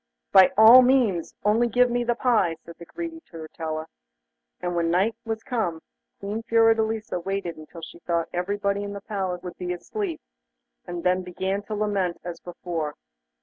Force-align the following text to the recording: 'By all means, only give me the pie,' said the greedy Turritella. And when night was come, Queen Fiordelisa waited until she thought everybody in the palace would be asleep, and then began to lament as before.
'By 0.31 0.51
all 0.57 0.81
means, 0.81 1.35
only 1.43 1.67
give 1.67 1.91
me 1.91 2.03
the 2.03 2.15
pie,' 2.15 2.55
said 2.65 2.77
the 2.79 2.87
greedy 2.87 3.21
Turritella. 3.29 3.85
And 4.59 4.75
when 4.75 4.89
night 4.89 5.15
was 5.25 5.43
come, 5.43 5.79
Queen 6.19 6.41
Fiordelisa 6.41 7.19
waited 7.19 7.55
until 7.55 7.83
she 7.83 7.99
thought 7.99 8.27
everybody 8.33 8.81
in 8.81 8.93
the 8.93 9.01
palace 9.01 9.43
would 9.43 9.57
be 9.59 9.73
asleep, 9.73 10.19
and 10.87 11.03
then 11.03 11.21
began 11.21 11.61
to 11.67 11.75
lament 11.75 12.17
as 12.23 12.39
before. 12.39 12.95